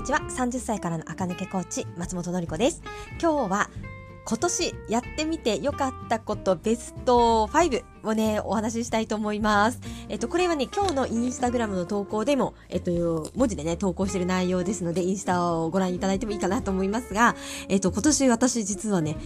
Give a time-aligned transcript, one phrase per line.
[0.00, 2.80] にちは30歳からの赤抜けコーチ松本のり子です
[3.20, 3.70] 今日は
[4.24, 9.80] 今年やってみて良かったことベスト5をね、お話ししたいと思います。
[10.08, 12.90] えっと、これはね、今日のインスタグラムの投稿でも、えっと、
[13.34, 17.34] 文字でね、投稿してる内容ですので、インスタをご覧いただいてもいいかなと思いますが、
[17.68, 19.16] えっと、今年私実はね、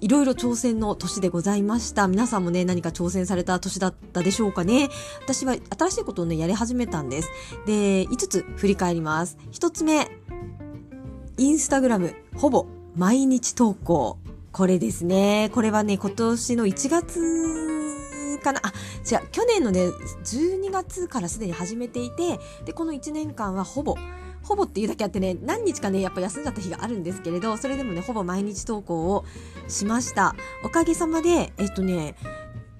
[0.00, 2.08] いろいろ挑戦の年でございました。
[2.08, 4.88] 皆さんもね、何か挑戦された年だったでしょうかね。
[5.22, 7.30] 私は新しいことをね、やり始めたんです。
[7.66, 9.38] で、5つ振り返ります。
[9.52, 10.10] 1つ目、
[11.36, 14.18] インスタグラム、ほぼ毎日投稿。
[14.52, 15.50] これですね。
[15.52, 23.96] これはね、今年の1月かなあ、違う、去年のね、12月からすでに始めていて、で、この1年間はほぼ、
[24.44, 29.24] ほぼっていうだけあってね、何日かね、やっぱ休んじゃった日があるんですけれど、それでもね、ほぼ毎日投稿を
[29.66, 30.36] しました。
[30.62, 32.14] おかげさまで、えっとね、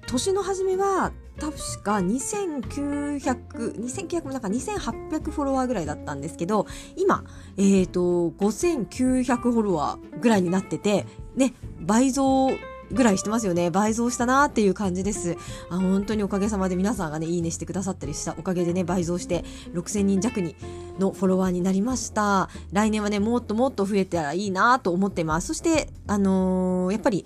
[0.07, 7.23] 年の初めは、確か2900、2900なんか2800フォロワーぐらいだったんですけど、今、
[7.57, 11.05] えっ、ー、と、5900フォロワーぐらいになってて、
[11.35, 12.51] ね、倍増
[12.91, 13.69] ぐらいしてますよね。
[13.69, 15.37] 倍増したなーっていう感じです。
[15.69, 20.55] あ本当におかげさまで皆さんがね、いいねしてくださったりしたおかげでね、倍増して6000人弱に
[20.99, 22.49] のフォロワーになりました。
[22.71, 25.47] 来年はね、もっともっと増えたらいいなーと思ってます。
[25.47, 27.25] そして、あのー、やっぱり、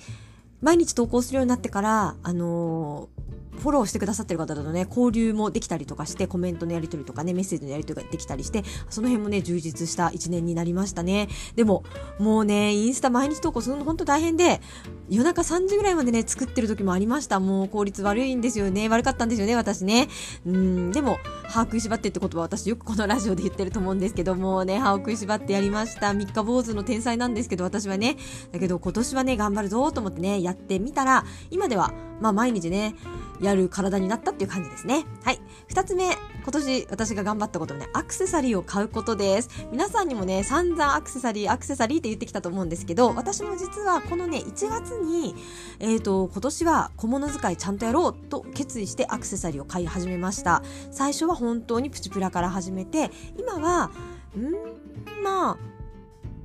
[0.61, 11.27] 毎日投稿するようになってから、あのーフォローしてくださってる方だとね、交流もできたりとかして、コメントのやり取りとかね、メッセージのやり取りができたりして、その辺もね、充実した1年になりましたね。
[11.55, 11.83] でも、
[12.19, 14.61] もうね、インスタ毎日投稿するの本当大変で、
[15.09, 17.39] 夜中3時ぐらいまでね、作ってる時もありました。
[17.39, 18.87] もう効率悪いんですよね。
[18.89, 20.07] 悪かったんですよね、私ね。
[20.45, 26.13] うん、でも、歯食いしばってって言葉私よくこのラジオで言ってると思うんですけどもね、歯を食いしばってやりました。
[26.13, 28.17] 三日坊主の天才なんですけど、私はね。
[28.51, 32.95] だけど今年はね、頑張るぞと思ってね、やってみたら、今では、まあ毎日ね、
[33.41, 35.05] やる体になったっていう感じですね。
[35.23, 35.39] はい。
[35.67, 39.49] 二つ目、今年私が頑張ったことはね、アクセサリーを買うことです。
[39.71, 45.35] 皆さんにもね、散々アクセサリー、アクセサリーって言ってきたと思うんですけど、私も実はこのね、1月に、
[45.79, 50.61] えっ、ー、と、今年は小物使いちゃんとやろうと決意してアクセサリーを買い始めました。
[50.91, 53.91] 最初は本当にプチプラから始めて、今は、
[54.37, 55.78] んまあ、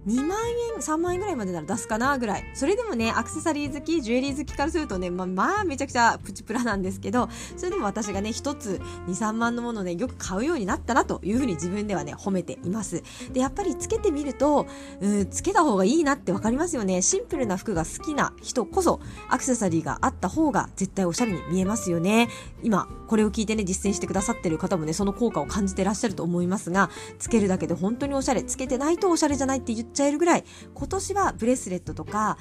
[0.06, 0.38] 2万
[0.74, 2.44] 円、3万円ぐらいまでなら出すかなぐらい。
[2.54, 13.02] それでもね、アクセサリー好き、ジュエリー好きからするとね、まあ、まあ、めちゃくちゃプチプラなんですけど、それでも私がね、一つ2、3万のものね、よく買うようになったなというふうに自分ではね、褒めています。
[13.32, 14.66] で、やっぱりつけてみると、
[15.00, 17.00] うん、つけた方がいいなってわかりますよね。
[17.00, 22.28] シンプルな服が好きな人こそ、アクセサリーがあった方が絶対おしゃれに見えますよね。
[22.62, 30.44] 今、これを聞いてね、実践してくださってる方もね、その効果を感じてらっしゃると思いますが、つけるだけで本当におしゃれ、つけてないとおしゃれじゃないって言ってちゃえるぐらい、
[30.74, 32.36] 今年はブレスレットとか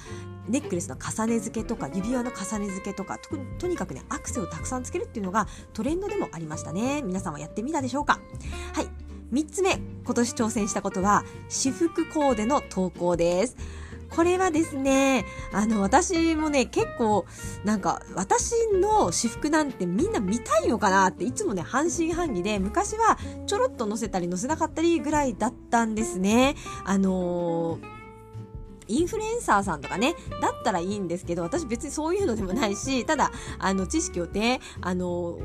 [0.49, 7.01] ネックレスの重ね付けとか指輪の重ね付けとかととにかくねアクセをたくさんつけるっていうのがトレンドでもありましたね。
[7.01, 8.19] 皆さんはやってみたでしょうか？
[8.73, 8.87] はい。
[9.31, 13.55] 3つ目今年挑戦したことは私服コーデの投稿です。
[14.15, 17.25] これはですね、あの、私もね、結構、
[17.63, 26.55] なんか、私の私服なんてみんな見たいのかなって、いつもね、半信半疑で、昔はちょろっと載せたり載せなかったりぐらいだったんですね。
[26.85, 27.92] あのー
[28.87, 35.37] インフルエンサーさんとかね、だったらいいんですけど、私別にそういうのでもないし、ただ、あの、知識をね、あの、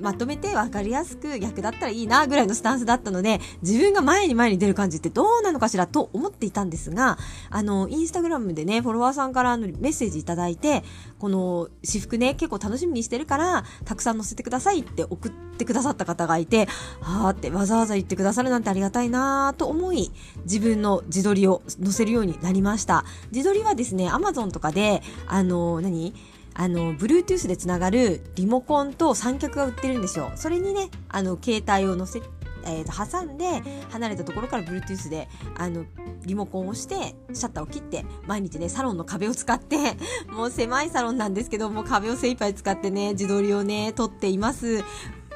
[0.00, 7.18] まとめて分かりやすく役立ったらいいな、ぐらいのスタンスだったので、自分が前に前に出る感じってどうなのかしらと思っていたんですが、
[7.50, 10.82] あの、インスタグラムでね、フォロワーさんからのメッセージいただいて、
[11.18, 16.66] この私服ね、結構楽しみにしてるから、たくさん載せてくださいって送ってくださった方がいて、
[17.00, 20.10] はーってわざわざ言ってくださるなんてありがたいなと思い、
[20.44, 22.81] 自分の自撮りを載せるようになりました。
[22.82, 23.04] した。
[23.32, 26.14] 自撮りはですね、アマゾンとかで、あの、何？
[26.54, 30.32] あの、Bluetooth でつながるリモコンと三脚が売ってるんですよ。
[30.36, 32.20] それにね、あの、携帯を乗せ
[32.64, 33.44] えー、と挟んで
[33.90, 35.84] 離れたところから Bluetooth であの
[36.24, 39.96] リモコンをしてシャッターを切って毎日ねサロンの壁を使って
[40.30, 44.84] もう狭いサロンなんですけども壁を精一杯使ってね自撮りをね撮っています。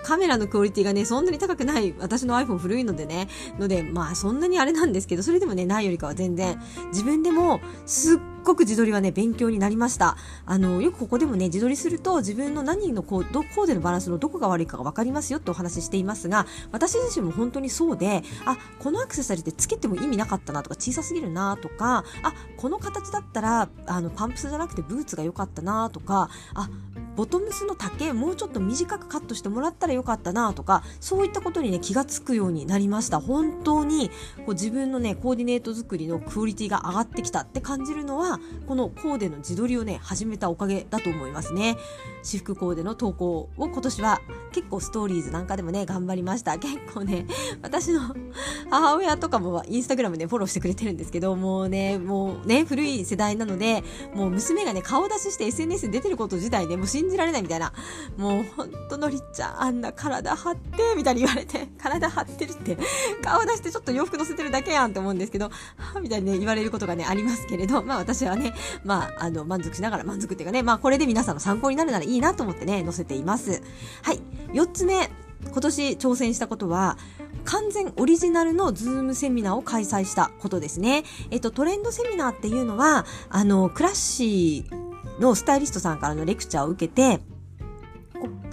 [0.07, 6.63] カメラのクオリティがね、そんなに高くない、私の iPhone 古いのでね、ので、まあそんなにあれなんですけど、それでもね、ないよりかは全然、
[6.93, 10.17] 自分でもすっごく自撮りはね、勉強になりました。
[10.47, 26.71] あの、よくここでもね、自撮りすると自分の何のこう、ど、コーデのバランスのどこが悪いかが分かりますよってお話ししていますが、私自身も本当にそうで、あ、このアクセサリーってつけても意味なかったなとか、小さすぎるなとか、あ、この形だったら、あの、パンプスじゃなくてブーツが良かったなとか、あ、
[27.17, 34.11] ボトムスの丈もうちょっと短くカットしてもらったらよかったなとかそういったことにね気がつくようになりました本当に
[34.45, 38.36] こう自分のねコーディネート作りのクオリティが上がってきたって感じるのは
[38.67, 41.77] このコーデの自撮りをね始めたおかげだと思いますね。
[42.23, 44.21] 私服コーデの投稿を今年は
[44.53, 46.59] 結構ストーリーズなんかでもね頑張りました。
[46.59, 47.27] 結構ね
[47.63, 48.15] 私の
[48.71, 53.85] 母親とかもインスタグラムでフォローしてくれてるんですけどもうねもうね古い世代なので
[54.15, 57.73] もう娘がね顔出しして SNS に出てること自体ねもう信じられないみたいな。
[58.17, 62.79] もうほんとのりっちゃんあんな体張ってみたいに言われて 体張ってるって
[63.23, 73.63] 顔出してちょっと洋服乗せてるだけやんって思うんですけどはみたいにね言われることがねありますけれどまあ私はねまああの満足しながら満足っていうかねまあこれで皆さんの参考になるならいいなと思ってね載せています
[74.03, 74.21] はい
[74.53, 75.11] 4つ目
[75.45, 76.97] 今年挑戦したことは
[77.45, 81.05] 完全オリジナルのズームセミナーを開催したことですね。
[81.31, 87.21] えっと、トレンドセミナーっていうのは、あの、クラッシーのスタイリストさんからのレクチャーを受けて、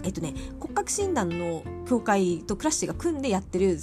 [0.04, 3.80] えっとね、骨格診断の協会とクラッシーが組んでやってる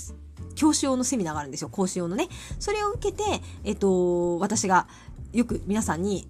[0.54, 1.70] 教師用のセミナーがあるんですよ。
[1.70, 2.28] 講師用のね。
[2.58, 3.24] それを受けて、
[3.64, 4.86] えっと、私が
[5.32, 6.28] よく皆さんに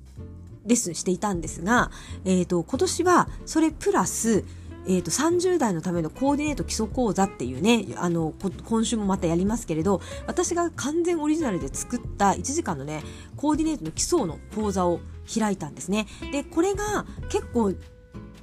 [0.66, 1.90] レッスンしていたんですが、
[2.24, 4.44] えっと、今年はそれプラス、
[4.86, 13.02] えーと、30代のためのコーディネート基礎講座っていうねあの今週もまたやりますけれど私が完全オリジナルで作った1時間のね
[13.36, 15.00] コーディネートの基礎の講座を
[15.32, 16.06] 開いたんですね。
[16.32, 17.74] でこれが結構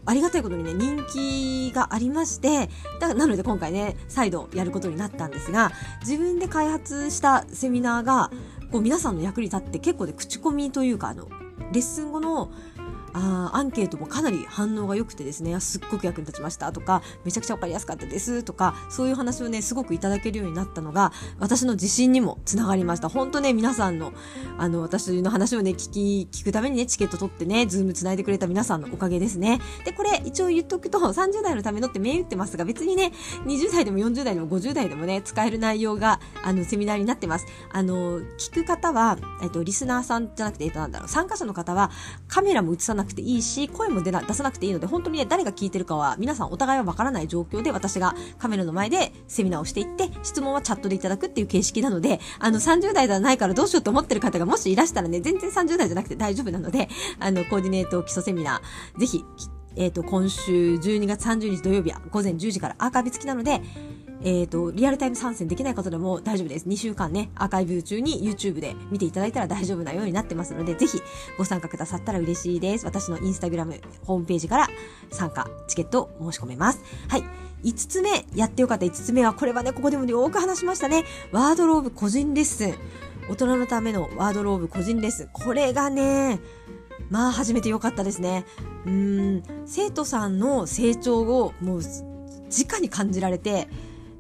[0.07, 2.69] ありがたいことにね人気がありまして
[3.01, 8.31] だなので今回ね再度やることになったんですが自分で開発したセミナーが
[8.72, 11.28] こう皆さんの役に立って結構で口コミというかあの
[11.72, 12.52] レッスン後の
[13.18, 23.10] あアンケートもかなり反応が良くてですねすっごく役に立ちましたとかめちゃくちゃ分かりやすかったですとかそういう話をねすごくいただけるようになったのが私の自信にもつながりました。
[23.10, 24.14] 本当ね皆さんの
[24.58, 29.60] あの私の話をね聞き聞くためにねチケット取ってねズームつないでくれた皆さんのおかげですね。
[29.86, 33.12] でこれ一応言っとくと30代のためのって銘打ってますが別にね
[33.46, 37.46] 20代でも40代でも50代でもね使える内容があのセミナーになってます。
[37.72, 41.92] あの聞く方は、えっと、リスナーさんじゃなくて、えっと、なんだろう参加者の方は
[42.28, 56.89] カメラも映さなくくていいし声も出な出さなくていいので本当にね誰が聞いてるかは皆さんお互いはわからない状況で私がカメラの前でセミナーをしていって質問はチャットでいただくっていう形式なのであの30代ではないからどうしようと思ってる方がもしいらしたらね全然30代じゃなくて大丈夫なので
[57.19, 59.24] あのコーディネート基礎セミナーぜひ
[59.75, 63.62] えっ、ー、と今週12月30日土曜日は午前10時からアーカイブ付きなので
[64.24, 66.68] えっ、ー、と、リアルタイム参戦できない方でも大丈夫です。
[66.68, 71.00] 2週間ね、アーカイブ中に YouTube で見ていただいたら大丈夫なようになってますので、ぜひ
[71.38, 72.86] ご参加くださったら嬉しいです。
[72.86, 74.68] 私のインスタグラム、ホームページから
[75.12, 76.81] 参加、チケットを申し込めます。
[77.08, 77.24] はい。
[77.64, 81.06] 5つ目、やってよかった5つ目は、これはね、ここでもよく話しましたね。
[81.31, 82.75] ワードローブ個人レッスン。
[83.30, 85.30] 大人のためのワードローブ個人レッスン。
[85.34, 86.40] これがね、
[87.10, 88.46] まあ始めてよかったですね。
[88.86, 93.68] うん、生徒さんの成長をもう直に感じられて、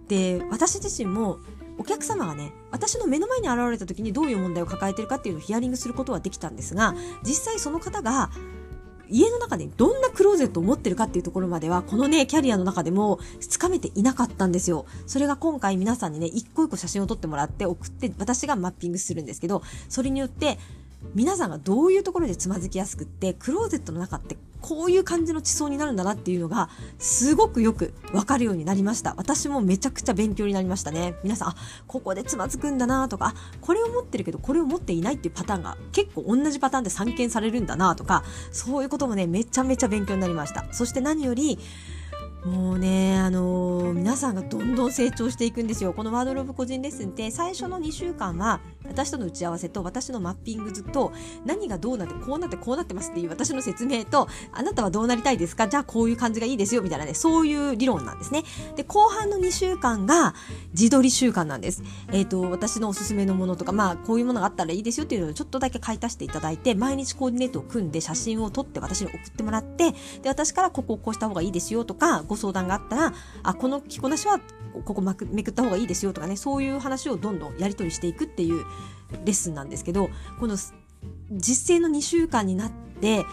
[0.07, 1.39] で私自身も
[1.77, 8.31] お客様がね私の目の前に現れた時にどういう問題を抱えてるかっていうのをヒアリングすることはできたんですが実際その方が
[9.09, 14.85] 家の中でどんなクローゼットを持ってるかっていうところまではこのねキャリアの中でもつかめていなかったんですよ。
[15.05, 20.57] それが今回皆さんにね一個一個写真を撮ってもらって送って私がマッピングするんですけどそれによって
[21.13, 29.13] 皆さんがどういうところでつまずきやすくってクローゼットの中ってこういう感じの地層になるんだなっていうのがすごくよくわかるようになりました。
[29.17, 31.15] 私もめちゃくちゃ勉強になりましたね。
[31.23, 31.55] 皆さんあ
[31.85, 40.65] ここでつまずくんだなとかこれを持ってるけどこれを持っていないっていうパターンが結構同じパターンで散見されるんだなとかそういうこともねめちゃめちゃ勉強になりました。
[40.73, 41.59] そして何より
[42.47, 45.91] もうね、あのー、皆さんがどんどん成長していくんですよ。
[45.91, 51.11] このワードローブ個人レッスンって最初の2週間は私との打ち合わせと私のマッピング図と
[51.45, 55.67] 何がどうなってこうなってこうなってますっていう私の説明とあなたはどうなりたいですか？
[55.67, 58.43] じゃあこういう感じがいいですよみたいなね、そういう理論なんですね。
[58.77, 60.33] で、後半の2週間が
[60.71, 61.83] 自撮り週間なんです。
[62.11, 73.13] えっ、ー、と、私のおすすめのものとか、まあこういうものがあったらいいですよっていうのをちょっとだけ買い足していただいて、毎日コーディネートを組んで写真を撮って私に送ってもらって、で、私からここをこうした方がいいですよとか、ご相談があったら、
[73.43, 74.39] あ、この着こなしは
[74.85, 75.13] ここめ
[75.43, 78.63] くった方がいいですよとかね、そういう話をどんどんやり取りしていくっていう
[79.25, 80.55] レッスンなんですけど、この
[81.31, 83.25] 実践の2週間になって、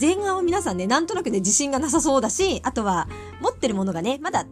[0.00, 3.08] 前半は皆さんね、なんとなくね、自信がなさそうだし、あとは、
[3.40, 4.46] 持ってるものがね、まだ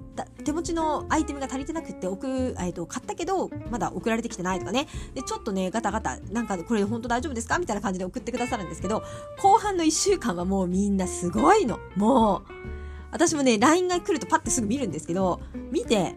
[0.45, 4.87] 手持ちのアイテムが足りてなくって、送、えっと、買ったけど、まだ送られてきてないとかね。
[5.15, 7.59] で、ちょっとね、ガタガタ、なんかこれ本当大丈夫ですか？
[7.59, 9.03] みたいな感じで送ってくださるんですけど、
[9.43, 11.79] 後半の1週間はもうみんなすごいの。
[11.97, 12.80] もう、
[13.11, 15.41] 私もね、LINE が来るとパッてすぐ見るんですけど、
[15.71, 16.15] 見て、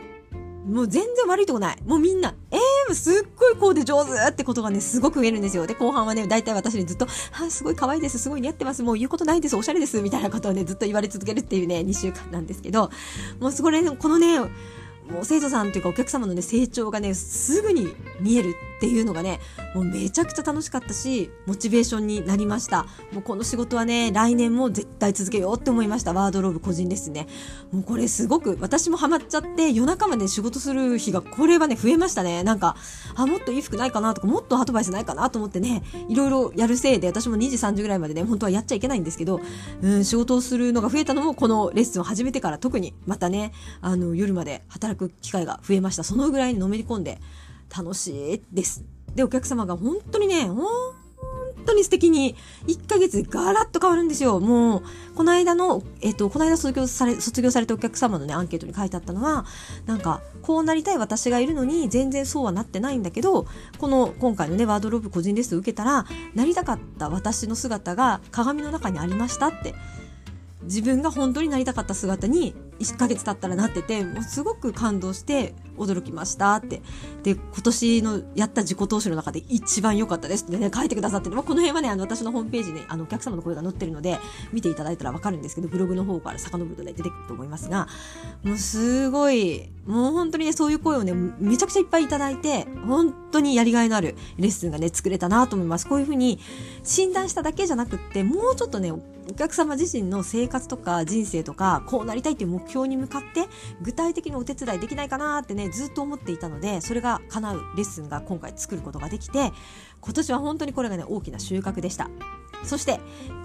[0.66, 1.78] もう全然悪いとこない。
[1.86, 5.68] もうみんな、えー、すっごいこうで上手ってことがね、すごく言えるんですよ。
[5.68, 12.90] で、後半はね、大体私にずっと、あ、すごい可愛いです、すごい似合ってます、もう言うことないです、おしゃれです、みたいなことをね、ずっと言われ続けるっていうね、2週間なんですけど、
[13.40, 14.40] もうすごいね、このね、
[15.10, 19.40] もう生徒さんというかお客様のね、成長がね、すぐに見えるっていうのがね、
[19.74, 22.86] もうめちゃくちゃ楽しかったし、モチベーションになりました。
[23.14, 26.12] もうこの仕事はね、来年も絶対続けようって思いました。
[26.12, 27.28] ワードローブ個人ですね。
[27.72, 32.44] もうこれすごく、私もハマっちゃって、夜中まで仕事する日が、これはね、増えましたね。
[32.44, 32.76] なんか、
[33.16, 39.40] あ、もっといい服ないかなとか、もっとアドバイスないかなと思ってね、いろいろやるせいで、私も2時3時ぐらいまでね、本当はやっちゃいけないんですけど、
[39.82, 46.04] うん、仕事をするのが増えたのも、このレッスンを始めてから特に、またね、あの、夜まで働く機会が増えました。
[46.04, 47.20] そのぐらいにのめり込んで、
[47.76, 48.84] 楽しいです。
[49.16, 50.68] で、お客様が本当にね、本
[51.66, 52.36] 当に素敵に、
[52.68, 54.40] 1ヶ月でガラッと変わるんですよ。
[54.40, 54.84] もう、
[55.16, 59.46] この間の、えっ、と、この間卒業され、卒業されたお客様のね、アンケートに書いてあったのは、
[59.86, 63.48] なんか、こうなりたい私がいるのに、全然そうはなってないんだけど、
[63.80, 69.74] この、今回のね、ワードローブ個人レッスンを受けたら、なりたかった私の姿が鏡の中にありましたって
[70.64, 76.82] 自分が本当になりたかった姿に1ヶ月経ったらなっててもうすごく感動して驚きましたって。
[77.24, 80.46] で今年のやった自己投資の中で一番良かったです。
[80.46, 84.20] ってね書いてくださって、まあ、この辺はねあの私のホームページにあのお客様の声が載ってるので
[84.52, 87.88] 見ていただいたら分かるんですけどブログの方から遡るとね出てくると思いますが
[88.44, 95.88] もうすごいもう本当にねそういう声をねめちゃくちゃいっぱいいただいて本当にやりがいのあるレッスンがね作れたなと思います。
[95.88, 96.40] こういうふうに
[96.84, 99.02] 診断しただけじゃなくってもうちょっとねお
[99.36, 103.46] 客様自身の生活とか人生とかこうなりたいっていう目標に向かって
[103.82, 109.52] 具体的にお手伝いできないかなってねずっと思っていたのでそれが叶うレッスンが今回作ることができて
[110.02, 112.10] 今年は本当にこれがね大きな収穫でした。
[112.64, 113.00] そして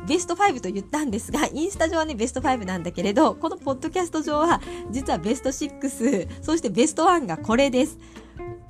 [0.07, 4.61] ベスト5と言ったんですがインスタ上はねベスト5なんだけれどこのポッドキャスト上は
[4.91, 7.99] 実はベスト6そしてベスト1がこれです。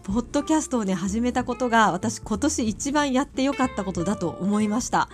[0.08, 5.08] ポッドキャストをね始めたことが私今年一番やってよかったことだと思いました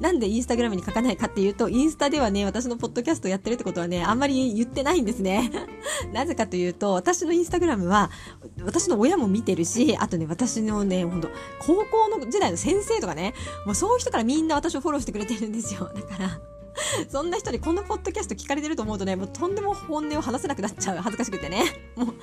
[0.00, 5.50] なんでインスタグラムに書かないかっていうと、インスタではね、私のポッドキャストやってるってことはね、あんまり言ってないんですね。
[6.12, 8.10] なぜかというと、私のインスタグラムは、
[8.64, 13.34] 私の親も見てるし、あとね、私のね、ほんと、高校の時代の先生とかね、
[13.66, 15.88] もうそういう人からみんな私をフォローしてくれてるんですよ。
[15.94, 16.40] だから、
[17.08, 20.98] そんな人にこのポッドキャスト聞かれてると思うとね、もうとんでも本音を話せなくなっちゃう。
[20.98, 21.64] 恥ずかしくてね。
[21.96, 22.14] もう、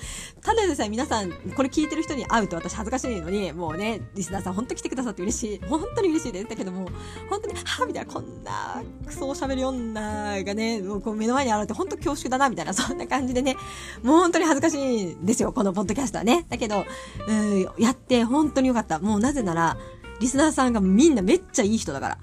[0.42, 5.62] ただでさえ皆さん、これ聞いてる人に会うと私恥ずかしいのに、もうね、リスナーさん本当来てくださって嬉しい。
[5.68, 6.50] 本当に嬉しいです。
[6.50, 6.88] だけども、
[7.30, 13.56] 本当に、はぁみたいな、こんな、クソ喋る女がね、もうこう目の前に現れて本当恐縮だな、みたいな、そんな感じでね、
[14.04, 16.46] もう本当に恥ずかしいんですよ、このポッドキャストはね。
[16.50, 16.86] だけど、
[17.28, 19.00] うん、やって本当によかった。
[19.00, 19.78] もうなぜなら、
[20.20, 22.18] リスナーさんがみんなめっちゃいい人だか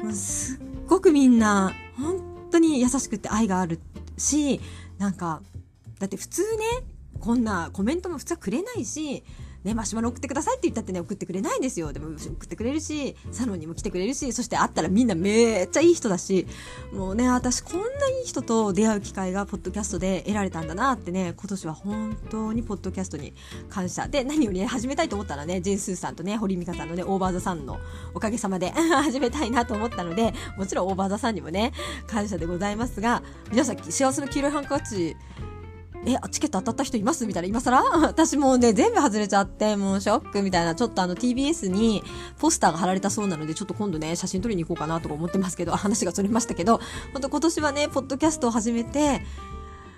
[0.00, 0.12] ら。
[0.12, 0.58] すっ
[0.98, 3.78] ごくみんな、本当に優しくて愛がある
[4.16, 4.60] し、
[4.98, 5.42] なんか、
[6.00, 6.64] だって普通ね、
[7.20, 9.22] こんなコメントも普通はくれないし、
[9.68, 11.92] ね、マシュマロ送ってくださいって言ったってね、送ってくれないんですよ。
[11.92, 16.46] でも送ってくれるし、サロンにも来てくれるし、そして会ったらみんなめっちゃいい人だし、
[16.92, 17.86] もうね、私こんな
[18.20, 23.34] いい人と出会う機会がポッドキャストで得られたんだなってね、今年は本当にポッドキャストに
[23.68, 24.08] 感謝。
[24.08, 27.78] で、何よりね、始めたいと思ったらね、ジェンスーさんとね、堀美香さんのね、オーバーザさんの
[28.14, 28.70] おかげさまで
[29.04, 31.72] 始めたいなと思ったので、もちろんオーバーザさんにもね、
[32.06, 35.16] 感謝でございますが、皆さん、幸せの黄色いハンカチ、
[36.12, 37.26] え、チケット当たった人います？
[37.26, 37.82] みたいな、今更？
[38.06, 42.02] 私もうね、全部外れちゃって、もうショックみたいな、ちょっとあの TBS に
[42.38, 46.80] ポスターが貼られたそうなので、ちょっと今度ね、写真撮りに行こうかなとか思ってますけど、 話がそれましたけど、
[47.12, 49.22] 本当今年はね、ポッドキャストを始めて、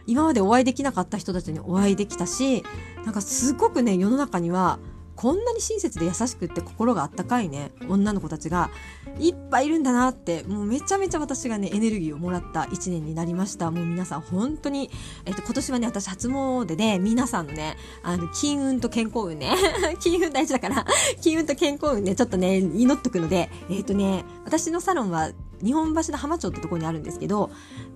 [0.07, 2.65] 今までお会いできなかった人たちにお会いできたし、
[3.05, 4.79] なんかすごくね、世の中には、
[5.21, 8.71] こんなに親切で優しくって心があったかいね、女の子たちが
[9.19, 13.71] いっぱいいるんだなって、もうめちゃめちゃ私がね、エネルギーをもらった1年になりました。
[13.71, 14.89] もう皆さん本当に、
[15.27, 19.55] えっと、今年はね、私初詣で皆さんのね、あの、金運と健康運ね、
[20.01, 20.87] 金運大事だから、
[21.21, 27.51] 金運と健康運ね、ちょっとね、祈っとくので、えっとね、私のサロンは日本橋の浜町ってとこにあるんですけど、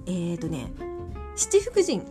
[0.04, 0.74] えっとね、
[1.36, 2.02] 七福神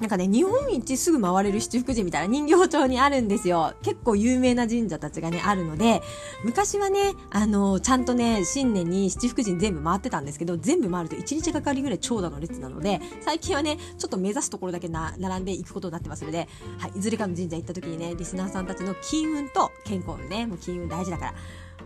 [0.00, 3.74] なんかね、日本一すぐ回れる七福神みたいな人形町にあるんですよ。
[3.82, 6.00] 結構有名な神社たちがね、あるので、
[6.42, 21.34] 昔はね、あの、ちゃんとね、新年に七福神全部回ってたんですけど、全部回ると1日がかりぐらい長蛇の列なので、最近はね、ちょっと目指すところだけな、並んでいくことになってますので、はい、いずれかの神社行った時にね、リスナーさんたちの金運と健康運ね、もう金運大事だから、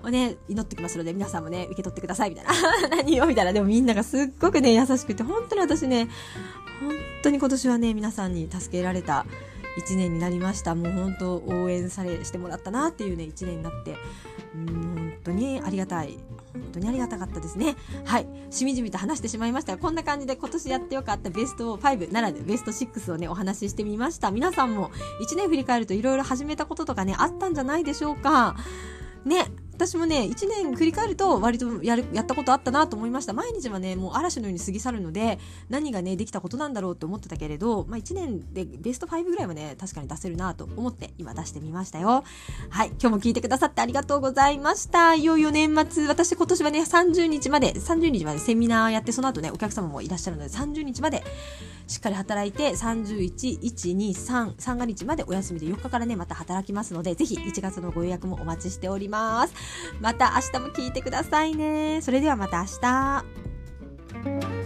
[0.04, 2.88] をね、祈ってきますので、皆さんもね、受け取ってください、みたいな。
[2.96, 3.52] 何よ、みたいな。
[3.52, 6.08] でもみんながすっごくね、優しくて、本当に私ね、
[6.80, 9.26] 本当に今年はね皆さんに助けられた
[9.78, 13.96] 1年になりましたもう本当応援されしてもらったなっていうね1年になって
[14.54, 16.18] うん本当にありがたい
[16.52, 17.74] 本当にありがたかったですね。
[18.04, 18.26] はい。
[18.50, 24.30] しみじみと話してしまいましたが、こんな感じで今年やってよかったベスト5ならぬベスト6をね、お話ししてみました。
[24.30, 24.90] 皆さんも
[25.20, 28.54] 1年振り返るといろいろ始めたこととかね、あったんじゃないでしょうか。
[29.24, 33.32] ね、私もね、1年振り返ると割とやる、やったことあったなと思いました。
[33.32, 35.38] 毎日はね、もう嵐のように過ぎ去るので、
[35.68, 42.24] 何がね、できたことなんだろうって思ってたけれど、まあ1年でベスト5ぐらいはね、確かに出せるなと思って今出してみましたよ。
[42.70, 45.14] はい、今日も聞いてくださってありがとうございました。
[45.14, 51.24] いよいよ年末、私今年はね、30日まで、30日までセミナーやって、その後ね、お客様もいらっしゃるので、30日まで
[51.86, 59.54] しっかり働いて、31、1、2、3、三が日までお休みで4日からね、また働きますので、ぜひ1月のご予約もお待ちしております。
[60.00, 62.00] また明日も聞いてくださいね。
[62.02, 64.63] それではまた明日。